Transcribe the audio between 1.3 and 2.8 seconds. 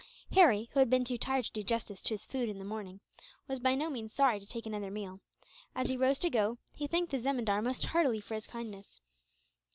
to do justice to his food in the